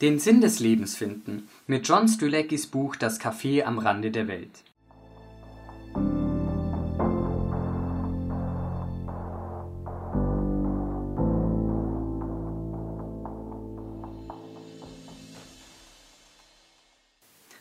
Den 0.00 0.18
Sinn 0.18 0.40
des 0.40 0.60
Lebens 0.60 0.96
finden 0.96 1.46
mit 1.66 1.86
John 1.86 2.08
Stuleckis 2.08 2.66
Buch 2.66 2.96
Das 2.96 3.20
Café 3.20 3.64
am 3.64 3.78
Rande 3.78 4.10
der 4.10 4.28
Welt. 4.28 4.64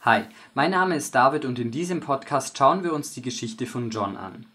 Hi, 0.00 0.24
mein 0.54 0.72
Name 0.72 0.96
ist 0.96 1.14
David 1.14 1.44
und 1.44 1.60
in 1.60 1.70
diesem 1.70 2.00
Podcast 2.00 2.58
schauen 2.58 2.82
wir 2.82 2.94
uns 2.94 3.12
die 3.12 3.22
Geschichte 3.22 3.66
von 3.66 3.90
John 3.90 4.16
an. 4.16 4.46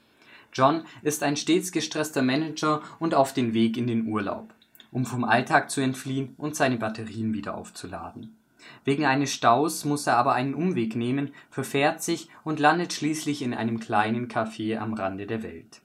John 0.52 0.84
ist 1.02 1.24
ein 1.24 1.38
stets 1.38 1.72
gestresster 1.72 2.24
Manager 2.24 2.82
und 3.00 3.16
auf 3.16 3.34
den 3.34 3.54
Weg 3.54 3.78
in 3.78 3.88
den 3.88 4.06
Urlaub 4.08 4.54
um 4.92 5.06
vom 5.06 5.24
Alltag 5.24 5.70
zu 5.70 5.82
entfliehen 5.82 6.34
und 6.38 6.56
seine 6.56 6.78
Batterien 6.78 7.34
wieder 7.34 7.56
aufzuladen. 7.56 8.36
Wegen 8.84 9.06
eines 9.06 9.34
Staus 9.34 9.86
muss 9.86 10.08
er 10.08 10.18
aber 10.18 10.34
einen 10.34 10.54
Umweg 10.54 10.96
nehmen, 10.96 11.34
verfährt 11.50 12.04
sich 12.04 12.30
und 12.44 12.60
landet 12.60 12.94
schließlich 12.94 13.42
in 13.42 13.54
einem 13.54 13.80
kleinen 13.80 14.28
Café 14.28 14.78
am 14.78 14.94
Rande 14.94 15.26
der 15.28 15.44
Welt. 15.44 15.82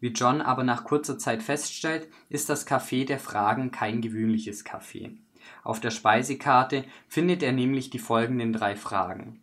Wie 0.00 0.08
John 0.08 0.40
aber 0.40 0.64
nach 0.64 0.84
kurzer 0.84 1.18
Zeit 1.18 1.42
feststellt, 1.42 2.08
ist 2.28 2.48
das 2.48 2.66
Café 2.66 3.06
der 3.06 3.18
Fragen 3.18 3.70
kein 3.70 4.00
gewöhnliches 4.00 4.64
Café. 4.64 5.16
Auf 5.64 5.80
der 5.80 5.90
Speisekarte 5.90 6.84
findet 7.08 7.42
er 7.42 7.52
nämlich 7.52 7.90
die 7.90 7.98
folgenden 7.98 8.52
drei 8.52 8.76
Fragen. 8.76 9.42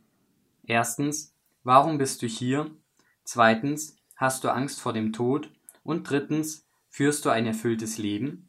Erstens, 0.64 1.36
warum 1.64 1.98
bist 1.98 2.22
du 2.22 2.28
hier? 2.28 2.72
Zweitens, 3.24 3.98
hast 4.16 4.44
du 4.44 4.50
Angst 4.50 4.80
vor 4.80 4.94
dem 4.94 5.14
Tod? 5.14 5.52
Und 5.84 6.10
drittens, 6.10 6.68
führst 6.90 7.26
du 7.26 7.30
ein 7.30 7.46
erfülltes 7.46 7.98
Leben? 7.98 8.49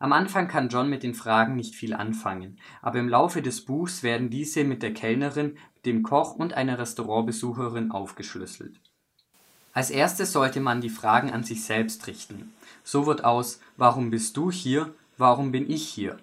Am 0.00 0.12
Anfang 0.12 0.46
kann 0.46 0.68
John 0.68 0.88
mit 0.88 1.02
den 1.02 1.14
Fragen 1.14 1.56
nicht 1.56 1.74
viel 1.74 1.92
anfangen, 1.92 2.58
aber 2.82 3.00
im 3.00 3.08
Laufe 3.08 3.42
des 3.42 3.64
Buchs 3.64 4.02
werden 4.02 4.30
diese 4.30 4.62
mit 4.62 4.82
der 4.82 4.94
Kellnerin, 4.94 5.56
dem 5.84 6.02
Koch 6.02 6.36
und 6.36 6.54
einer 6.54 6.78
Restaurantbesucherin 6.78 7.90
aufgeschlüsselt. 7.90 8.78
Als 9.72 9.90
erstes 9.90 10.32
sollte 10.32 10.60
man 10.60 10.80
die 10.80 10.90
Fragen 10.90 11.30
an 11.30 11.44
sich 11.44 11.64
selbst 11.64 12.06
richten. 12.06 12.52
So 12.84 13.06
wird 13.06 13.24
aus 13.24 13.60
Warum 13.76 14.10
bist 14.10 14.36
du 14.36 14.50
hier? 14.50 14.92
Warum 15.16 15.52
bin 15.52 15.68
ich 15.70 15.88
hier? 15.88 16.18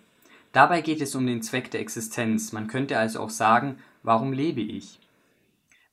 Dabei 0.52 0.82
geht 0.82 1.02
es 1.02 1.16
um 1.16 1.28
den 1.28 1.42
Zweck 1.42 1.72
der 1.72 1.82
Existenz, 1.82 2.54
man 2.54 2.68
könnte 2.68 2.98
also 2.98 3.20
auch 3.20 3.30
sagen 3.30 3.78
Warum 4.04 4.34
lebe 4.34 4.62
ich? 4.62 5.00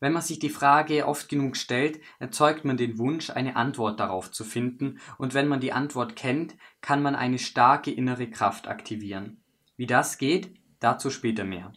Wenn 0.02 0.14
man 0.14 0.22
sich 0.22 0.40
die 0.40 0.50
Frage 0.50 1.06
oft 1.06 1.28
genug 1.28 1.56
stellt, 1.56 2.00
erzeugt 2.18 2.64
man 2.64 2.76
den 2.76 2.98
Wunsch, 2.98 3.30
eine 3.30 3.54
Antwort 3.54 4.00
darauf 4.00 4.32
zu 4.32 4.42
finden, 4.42 4.98
und 5.16 5.32
wenn 5.32 5.46
man 5.46 5.60
die 5.60 5.72
Antwort 5.72 6.16
kennt, 6.16 6.56
kann 6.80 7.02
man 7.02 7.14
eine 7.14 7.38
starke 7.38 7.92
innere 7.92 8.28
Kraft 8.28 8.66
aktivieren. 8.66 9.44
Wie 9.76 9.86
das 9.86 10.18
geht, 10.18 10.56
dazu 10.80 11.08
später 11.08 11.44
mehr. 11.44 11.72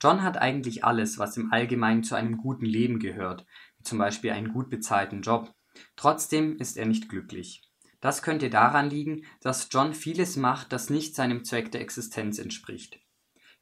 John 0.00 0.22
hat 0.22 0.36
eigentlich 0.36 0.84
alles, 0.84 1.18
was 1.18 1.36
im 1.36 1.52
Allgemeinen 1.52 2.04
zu 2.04 2.14
einem 2.14 2.36
guten 2.36 2.64
Leben 2.64 3.00
gehört, 3.00 3.44
wie 3.78 3.82
zum 3.82 3.98
Beispiel 3.98 4.30
einen 4.30 4.52
gut 4.52 4.70
bezahlten 4.70 5.22
Job. 5.22 5.52
Trotzdem 5.96 6.58
ist 6.58 6.76
er 6.76 6.86
nicht 6.86 7.08
glücklich. 7.08 7.68
Das 8.00 8.22
könnte 8.22 8.50
daran 8.50 8.88
liegen, 8.88 9.24
dass 9.40 9.66
John 9.72 9.94
vieles 9.94 10.36
macht, 10.36 10.72
das 10.72 10.90
nicht 10.90 11.16
seinem 11.16 11.42
Zweck 11.42 11.72
der 11.72 11.80
Existenz 11.80 12.38
entspricht. 12.38 13.00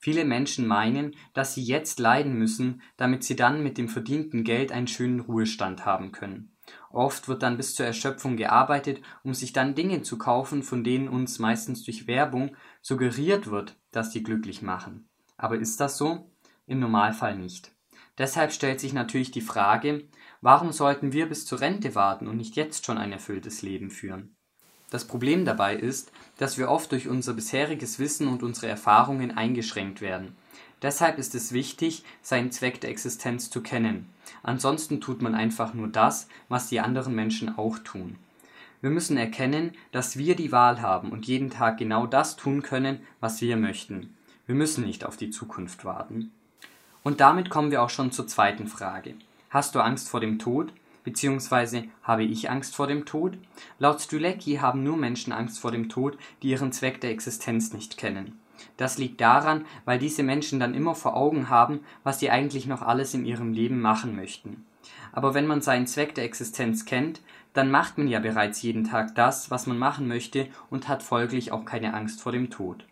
Viele 0.06 0.24
Menschen 0.24 0.68
meinen, 0.68 1.16
dass 1.34 1.54
sie 1.54 1.64
jetzt 1.64 1.98
leiden 1.98 2.34
müssen, 2.34 2.80
damit 2.96 3.24
sie 3.24 3.34
dann 3.34 3.64
mit 3.64 3.76
dem 3.76 3.88
verdienten 3.88 4.44
Geld 4.44 4.70
einen 4.70 4.86
schönen 4.86 5.18
Ruhestand 5.18 5.84
haben 5.84 6.12
können. 6.12 6.56
Oft 6.92 7.26
wird 7.26 7.42
dann 7.42 7.56
bis 7.56 7.74
zur 7.74 7.86
Erschöpfung 7.86 8.36
gearbeitet, 8.36 9.02
um 9.24 9.34
sich 9.34 9.52
dann 9.52 9.74
Dinge 9.74 10.02
zu 10.02 10.16
kaufen, 10.16 10.62
von 10.62 10.84
denen 10.84 11.08
uns 11.08 11.40
meistens 11.40 11.82
durch 11.82 12.06
Werbung 12.06 12.54
suggeriert 12.82 13.50
wird, 13.50 13.80
dass 13.90 14.12
sie 14.12 14.22
glücklich 14.22 14.62
machen. 14.62 15.08
Aber 15.38 15.58
ist 15.58 15.80
das 15.80 15.98
so? 15.98 16.30
Im 16.68 16.78
Normalfall 16.78 17.36
nicht. 17.36 17.72
Deshalb 18.16 18.52
stellt 18.52 18.78
sich 18.78 18.92
natürlich 18.92 19.32
die 19.32 19.40
Frage, 19.40 20.06
warum 20.40 20.70
sollten 20.70 21.10
wir 21.10 21.28
bis 21.28 21.46
zur 21.46 21.60
Rente 21.60 21.96
warten 21.96 22.28
und 22.28 22.36
nicht 22.36 22.54
jetzt 22.54 22.86
schon 22.86 22.98
ein 22.98 23.10
erfülltes 23.10 23.62
Leben 23.62 23.90
führen? 23.90 24.35
Das 24.90 25.04
Problem 25.04 25.44
dabei 25.44 25.74
ist, 25.74 26.12
dass 26.38 26.58
wir 26.58 26.70
oft 26.70 26.92
durch 26.92 27.08
unser 27.08 27.34
bisheriges 27.34 27.98
Wissen 27.98 28.28
und 28.28 28.42
unsere 28.42 28.68
Erfahrungen 28.68 29.36
eingeschränkt 29.36 30.00
werden. 30.00 30.36
Deshalb 30.82 31.18
ist 31.18 31.34
es 31.34 31.52
wichtig, 31.52 32.04
seinen 32.22 32.52
Zweck 32.52 32.80
der 32.80 32.90
Existenz 32.90 33.50
zu 33.50 33.62
kennen. 33.62 34.08
Ansonsten 34.42 35.00
tut 35.00 35.22
man 35.22 35.34
einfach 35.34 35.74
nur 35.74 35.88
das, 35.88 36.28
was 36.48 36.68
die 36.68 36.80
anderen 36.80 37.14
Menschen 37.14 37.56
auch 37.58 37.78
tun. 37.78 38.16
Wir 38.82 38.90
müssen 38.90 39.16
erkennen, 39.16 39.72
dass 39.90 40.18
wir 40.18 40.36
die 40.36 40.52
Wahl 40.52 40.82
haben 40.82 41.10
und 41.10 41.26
jeden 41.26 41.50
Tag 41.50 41.78
genau 41.78 42.06
das 42.06 42.36
tun 42.36 42.62
können, 42.62 43.00
was 43.20 43.40
wir 43.40 43.56
möchten. 43.56 44.14
Wir 44.46 44.54
müssen 44.54 44.84
nicht 44.84 45.04
auf 45.04 45.16
die 45.16 45.30
Zukunft 45.30 45.84
warten. 45.84 46.30
Und 47.02 47.20
damit 47.20 47.50
kommen 47.50 47.70
wir 47.70 47.82
auch 47.82 47.90
schon 47.90 48.12
zur 48.12 48.26
zweiten 48.26 48.66
Frage. 48.66 49.14
Hast 49.48 49.74
du 49.74 49.80
Angst 49.80 50.08
vor 50.08 50.20
dem 50.20 50.38
Tod? 50.38 50.72
Beziehungsweise 51.06 51.84
habe 52.02 52.24
ich 52.24 52.50
Angst 52.50 52.74
vor 52.74 52.88
dem 52.88 53.04
Tod? 53.04 53.38
Laut 53.78 54.00
Stulecki 54.00 54.56
haben 54.56 54.82
nur 54.82 54.96
Menschen 54.96 55.32
Angst 55.32 55.60
vor 55.60 55.70
dem 55.70 55.88
Tod, 55.88 56.18
die 56.42 56.48
ihren 56.48 56.72
Zweck 56.72 57.00
der 57.00 57.12
Existenz 57.12 57.72
nicht 57.72 57.96
kennen. 57.96 58.40
Das 58.76 58.98
liegt 58.98 59.20
daran, 59.20 59.66
weil 59.84 60.00
diese 60.00 60.24
Menschen 60.24 60.58
dann 60.58 60.74
immer 60.74 60.96
vor 60.96 61.14
Augen 61.14 61.48
haben, 61.48 61.78
was 62.02 62.18
sie 62.18 62.28
eigentlich 62.30 62.66
noch 62.66 62.82
alles 62.82 63.14
in 63.14 63.24
ihrem 63.24 63.52
Leben 63.52 63.80
machen 63.80 64.16
möchten. 64.16 64.66
Aber 65.12 65.32
wenn 65.32 65.46
man 65.46 65.62
seinen 65.62 65.86
Zweck 65.86 66.16
der 66.16 66.24
Existenz 66.24 66.86
kennt, 66.86 67.20
dann 67.52 67.70
macht 67.70 67.98
man 67.98 68.08
ja 68.08 68.18
bereits 68.18 68.60
jeden 68.62 68.82
Tag 68.82 69.14
das, 69.14 69.48
was 69.48 69.68
man 69.68 69.78
machen 69.78 70.08
möchte 70.08 70.48
und 70.70 70.88
hat 70.88 71.04
folglich 71.04 71.52
auch 71.52 71.64
keine 71.64 71.94
Angst 71.94 72.20
vor 72.20 72.32
dem 72.32 72.50
Tod. 72.50 72.84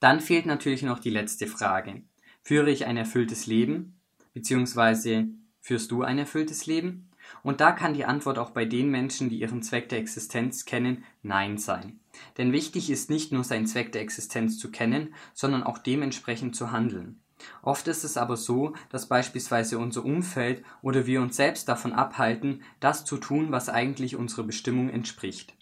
Dann 0.00 0.18
fehlt 0.18 0.46
natürlich 0.46 0.82
noch 0.82 0.98
die 0.98 1.10
letzte 1.10 1.46
Frage. 1.46 2.02
Führe 2.42 2.72
ich 2.72 2.86
ein 2.86 2.96
erfülltes 2.96 3.46
Leben? 3.46 4.00
Beziehungsweise 4.34 5.28
Führst 5.66 5.90
du 5.90 6.04
ein 6.04 6.16
erfülltes 6.16 6.66
Leben? 6.66 7.10
Und 7.42 7.60
da 7.60 7.72
kann 7.72 7.92
die 7.92 8.04
Antwort 8.04 8.38
auch 8.38 8.50
bei 8.50 8.64
den 8.64 8.88
Menschen, 8.88 9.30
die 9.30 9.40
ihren 9.40 9.64
Zweck 9.64 9.88
der 9.88 9.98
Existenz 9.98 10.64
kennen, 10.64 11.02
Nein 11.24 11.58
sein. 11.58 11.98
Denn 12.38 12.52
wichtig 12.52 12.88
ist 12.88 13.10
nicht 13.10 13.32
nur 13.32 13.42
seinen 13.42 13.66
Zweck 13.66 13.90
der 13.90 14.02
Existenz 14.02 14.60
zu 14.60 14.70
kennen, 14.70 15.12
sondern 15.34 15.64
auch 15.64 15.78
dementsprechend 15.78 16.54
zu 16.54 16.70
handeln. 16.70 17.20
Oft 17.62 17.88
ist 17.88 18.04
es 18.04 18.16
aber 18.16 18.36
so, 18.36 18.74
dass 18.90 19.08
beispielsweise 19.08 19.78
unser 19.78 20.04
Umfeld 20.04 20.62
oder 20.82 21.04
wir 21.04 21.20
uns 21.20 21.34
selbst 21.34 21.68
davon 21.68 21.92
abhalten, 21.92 22.62
das 22.78 23.04
zu 23.04 23.16
tun, 23.16 23.50
was 23.50 23.68
eigentlich 23.68 24.14
unserer 24.14 24.44
Bestimmung 24.44 24.88
entspricht. 24.88 25.56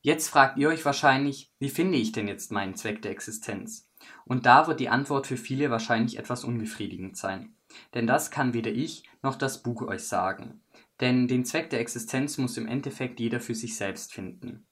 Jetzt 0.00 0.28
fragt 0.28 0.56
ihr 0.56 0.70
euch 0.70 0.86
wahrscheinlich, 0.86 1.52
wie 1.58 1.68
finde 1.68 1.98
ich 1.98 2.12
denn 2.12 2.28
jetzt 2.28 2.50
meinen 2.50 2.76
Zweck 2.76 3.02
der 3.02 3.10
Existenz? 3.10 3.90
Und 4.24 4.46
da 4.46 4.66
wird 4.66 4.80
die 4.80 4.88
Antwort 4.88 5.26
für 5.26 5.36
viele 5.36 5.70
wahrscheinlich 5.70 6.18
etwas 6.18 6.44
unbefriedigend 6.44 7.18
sein. 7.18 7.54
Denn 7.94 8.06
das 8.06 8.30
kann 8.30 8.54
weder 8.54 8.70
ich 8.70 9.04
noch 9.22 9.36
das 9.36 9.62
Buch 9.62 9.82
euch 9.82 10.04
sagen. 10.04 10.60
Denn 11.00 11.28
den 11.28 11.44
Zweck 11.44 11.70
der 11.70 11.80
Existenz 11.80 12.38
muss 12.38 12.56
im 12.56 12.66
Endeffekt 12.66 13.20
jeder 13.20 13.40
für 13.40 13.54
sich 13.54 13.76
selbst 13.76 14.12
finden. 14.12 14.66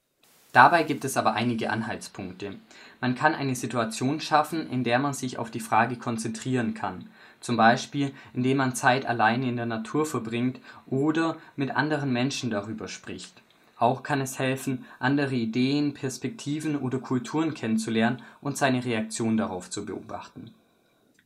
Dabei 0.52 0.82
gibt 0.82 1.04
es 1.06 1.16
aber 1.16 1.32
einige 1.32 1.70
Anhaltspunkte. 1.70 2.56
Man 3.00 3.14
kann 3.14 3.34
eine 3.34 3.54
Situation 3.54 4.20
schaffen, 4.20 4.68
in 4.68 4.84
der 4.84 4.98
man 4.98 5.14
sich 5.14 5.38
auf 5.38 5.50
die 5.50 5.60
Frage 5.60 5.96
konzentrieren 5.96 6.74
kann. 6.74 7.08
Zum 7.40 7.56
Beispiel, 7.56 8.12
indem 8.34 8.58
man 8.58 8.74
Zeit 8.74 9.06
alleine 9.06 9.48
in 9.48 9.56
der 9.56 9.66
Natur 9.66 10.04
verbringt 10.04 10.60
oder 10.86 11.38
mit 11.56 11.74
anderen 11.74 12.12
Menschen 12.12 12.50
darüber 12.50 12.86
spricht. 12.86 13.42
Auch 13.78 14.02
kann 14.02 14.20
es 14.20 14.38
helfen, 14.38 14.84
andere 15.00 15.34
Ideen, 15.34 15.94
Perspektiven 15.94 16.76
oder 16.76 16.98
Kulturen 16.98 17.54
kennenzulernen 17.54 18.22
und 18.40 18.56
seine 18.56 18.84
Reaktion 18.84 19.36
darauf 19.36 19.70
zu 19.70 19.86
beobachten. 19.86 20.54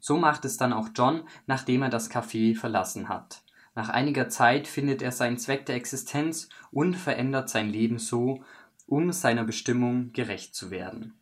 So 0.06 0.16
macht 0.16 0.44
es 0.44 0.56
dann 0.56 0.72
auch 0.72 0.90
John, 0.94 1.24
nachdem 1.48 1.82
er 1.82 1.88
das 1.88 2.08
Café 2.08 2.56
verlassen 2.56 3.08
hat. 3.08 3.42
Nach 3.74 3.88
einiger 3.88 4.28
Zeit 4.28 4.68
findet 4.68 5.02
er 5.02 5.10
seinen 5.10 5.36
Zweck 5.36 5.66
der 5.66 5.74
Existenz 5.74 6.48
und 6.70 6.94
verändert 6.94 7.48
sein 7.48 7.68
Leben 7.68 7.98
so, 7.98 8.44
um 8.86 9.10
seiner 9.10 9.42
Bestimmung 9.42 10.12
gerecht 10.12 10.54
zu 10.54 10.70
werden. 10.70 11.18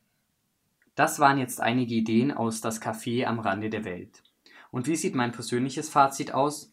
Das 0.96 1.18
waren 1.18 1.38
jetzt 1.38 1.62
einige 1.62 1.94
Ideen 1.94 2.30
aus 2.30 2.60
Das 2.60 2.82
Café 2.82 3.24
am 3.24 3.38
Rande 3.40 3.70
der 3.70 3.86
Welt. 3.86 4.22
Und 4.70 4.86
wie 4.86 4.96
sieht 4.96 5.14
mein 5.14 5.32
persönliches 5.32 5.88
Fazit 5.88 6.34
aus? 6.34 6.70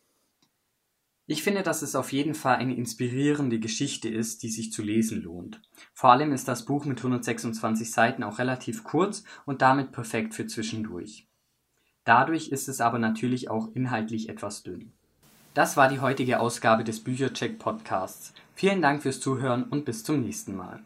Ich 1.28 1.44
finde, 1.44 1.64
dass 1.64 1.82
es 1.82 1.96
auf 1.96 2.12
jeden 2.12 2.34
Fall 2.34 2.58
eine 2.58 2.76
inspirierende 2.76 3.58
Geschichte 3.58 4.10
ist, 4.10 4.44
die 4.44 4.50
sich 4.50 4.74
zu 4.74 4.84
lesen 4.84 5.22
lohnt. 5.22 5.62
Vor 5.94 6.12
allem 6.12 6.34
ist 6.34 6.50
das 6.50 6.66
Buch 6.66 6.84
mit 6.84 6.98
126 6.98 7.90
Seiten 7.90 8.24
auch 8.24 8.38
relativ 8.38 8.84
kurz 8.84 9.24
und 9.46 9.62
damit 9.62 9.94
perfekt 9.94 10.34
für 10.34 10.46
zwischendurch. 10.46 11.31
Dadurch 12.04 12.50
ist 12.50 12.68
es 12.68 12.82
aber 12.82 13.00
natürlich 13.00 13.50
auch 13.50 13.70
inhaltlich 13.74 14.30
etwas 14.30 14.64
dünn. 14.64 14.92
Das 15.54 15.78
war 15.78 15.90
die 15.90 16.00
heutige 16.00 16.40
Ausgabe 16.40 16.84
des 16.84 17.04
Büchercheck 17.04 17.60
Podcasts. 17.60 18.34
Vielen 18.56 18.82
Dank 18.82 19.02
fürs 19.04 19.20
Zuhören 19.20 19.64
und 19.64 19.86
bis 19.86 20.04
zum 20.04 20.22
nächsten 20.22 20.56
Mal. 20.56 20.82